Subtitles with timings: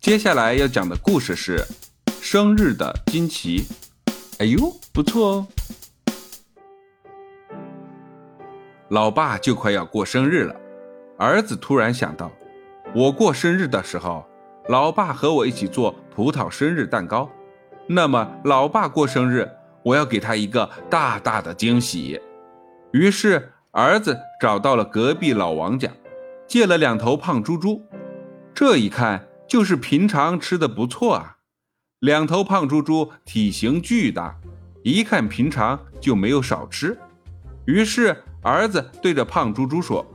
[0.00, 1.62] 接下来要讲的故事是
[2.22, 3.66] 生日的惊奇。
[4.38, 5.46] 哎呦，不错哦！
[8.88, 10.56] 老爸就快要过生日了，
[11.18, 12.32] 儿子突然想到，
[12.94, 14.24] 我过生日的时候，
[14.68, 17.28] 老爸和我一起做葡萄生日蛋糕，
[17.86, 19.46] 那么老爸过生日，
[19.82, 22.18] 我要给他一个大大的惊喜。
[22.92, 25.90] 于是儿子找到了隔壁老王家，
[26.48, 27.82] 借了两头胖猪猪。
[28.54, 29.26] 这一看。
[29.50, 31.38] 就是平常吃的不错啊，
[31.98, 34.36] 两头胖猪猪体型巨大，
[34.84, 36.96] 一看平常就没有少吃。
[37.64, 40.06] 于是儿子对着胖猪猪说：“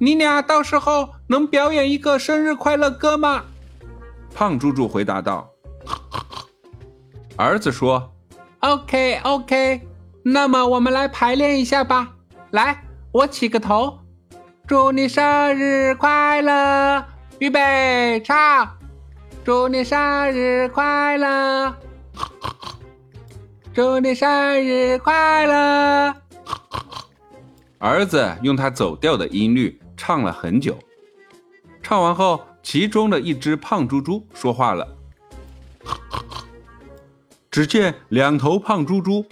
[0.00, 3.44] 你俩到时候能表演一个生日快乐歌吗？”
[4.34, 5.50] 胖猪猪回答道
[7.36, 8.10] ：“儿子说
[8.60, 9.86] ，OK OK，
[10.22, 12.14] 那么我们来排练一下吧。
[12.52, 13.98] 来，我起个头，
[14.66, 17.04] 祝你生日快乐，
[17.38, 18.68] 预备，唱。”
[19.44, 21.74] 祝你生日快乐！
[23.72, 24.28] 祝你生
[24.62, 26.14] 日快乐！
[27.78, 30.76] 儿子用他走调的音律唱了很久，
[31.82, 34.86] 唱完后，其中的一只胖猪猪说话了。
[37.50, 39.24] 只见两头胖猪猪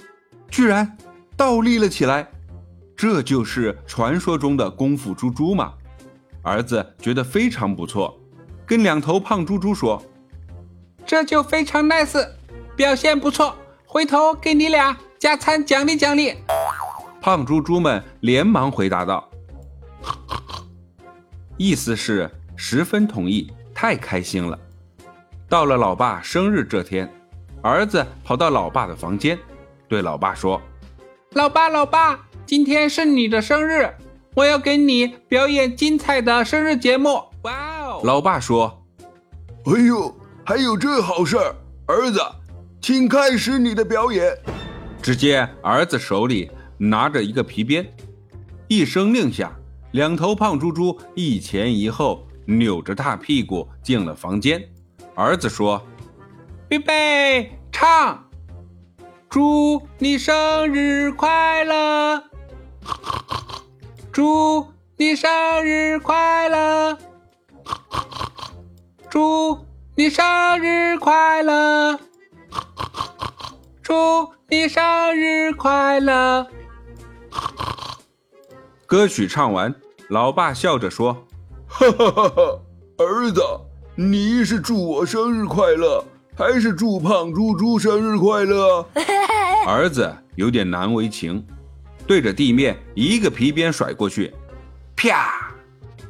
[0.48, 0.96] 居然
[1.36, 2.26] 倒立了起来，
[2.96, 5.74] 这就是传说中的功夫猪猪吗？
[6.47, 8.16] 儿子觉得非常不错。
[8.64, 10.00] 跟两头胖猪猪说
[11.05, 12.25] ：“这就非常 nice，
[12.77, 16.34] 表现不错，回头给你俩加餐奖励奖励。”
[17.20, 19.28] 胖猪猪们连忙回答道
[21.58, 24.56] ：“意思是十分同意，太开心了。”
[25.50, 27.12] 到了老爸生日这天，
[27.60, 29.36] 儿子跑到老爸的房间，
[29.88, 30.62] 对老爸说
[31.34, 33.88] ：“老爸，老爸，今天是你的生日，
[34.36, 38.00] 我要给你表演精彩的生日节目。”哇哦！
[38.04, 38.84] 老爸说
[39.64, 41.56] ：“哎呦，还有这好事儿！
[41.86, 42.20] 儿子，
[42.82, 44.36] 请开始你的表演。”
[45.00, 47.91] 只见儿子手里拿着一个皮鞭，
[48.69, 49.50] 一声令下，
[49.92, 54.62] 两头胖猪猪一前一后扭着大屁股进了房间。
[55.14, 55.80] 儿子说
[56.69, 58.22] ：“预备，唱！
[59.30, 62.22] 祝你生日快乐！
[64.16, 64.66] 祝
[64.97, 65.31] 你生
[65.62, 66.97] 日快乐！”
[69.10, 69.59] 祝
[69.94, 70.25] 你生
[70.59, 72.00] 日快乐！
[73.82, 73.93] 祝
[74.49, 76.47] 你生日快乐！
[78.87, 79.75] 歌曲唱完，
[80.09, 81.12] 老爸笑着说
[81.69, 82.60] ：“哈哈哈哈！
[82.97, 83.43] 儿子，
[83.97, 86.03] 你是祝我生日快乐，
[86.34, 88.88] 还是祝胖猪猪生日快乐？”
[89.69, 91.47] 儿子有点难为情，
[92.06, 94.33] 对着地面一个皮鞭甩过去，
[94.94, 95.53] 啪！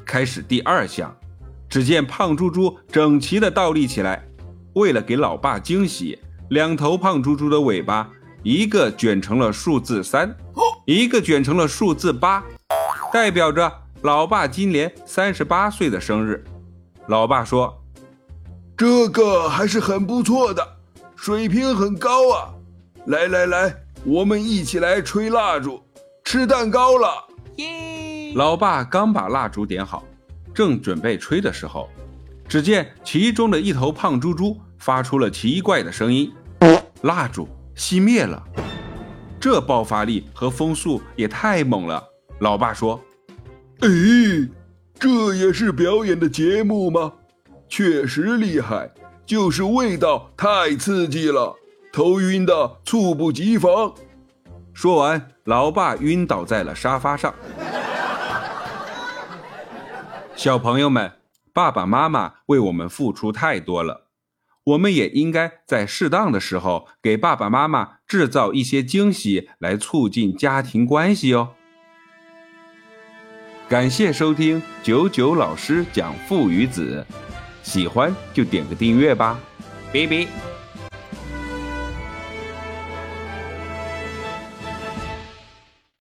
[0.05, 1.15] 开始第二项。
[1.69, 4.25] 只见胖猪猪整齐地倒立起来，
[4.75, 6.17] 为了给老爸惊喜，
[6.51, 8.09] 两头胖猪猪的尾巴
[8.45, 10.33] 一个卷成了数字三，
[10.85, 12.45] 一个卷成了数字八，
[13.13, 16.45] 代表着老爸今年三十八岁的生日。
[17.09, 17.83] 老爸说
[18.77, 20.77] ：“这个还是很不错的，
[21.17, 22.55] 水平很高啊！
[23.07, 23.75] 来来来，
[24.05, 25.83] 我们一起来吹蜡烛，
[26.27, 27.25] 吃蛋糕了。”
[27.57, 28.33] 耶！
[28.35, 30.05] 老爸刚把蜡烛点好。
[30.53, 31.89] 正准备吹的时候，
[32.49, 36.33] 只见其中的一头胖猪猪发出了奇怪的声音，
[37.03, 38.43] 蜡烛熄灭了。
[39.39, 42.03] 这爆发力和风速也太猛了。
[42.41, 43.01] 老爸说
[43.81, 43.89] ：“哎，
[44.99, 47.13] 这也是表演的节目吗？
[47.69, 48.91] 确实厉害，
[49.25, 51.55] 就是味道太刺激了，
[51.93, 53.93] 头晕的猝不及防。”
[54.77, 57.35] 说完，老爸晕倒在了沙发上。
[60.35, 61.13] 小朋友们，
[61.55, 64.09] 爸爸妈妈为我们付出太多了，
[64.65, 71.55] 我们也应该在适当的时候给爸爸妈妈制造一些惊喜，来促进家庭关系哦。
[73.71, 77.03] 感谢收听九九老师讲父与子，
[77.63, 79.41] 喜欢就点个订阅吧，
[79.91, 80.46] 拜拜。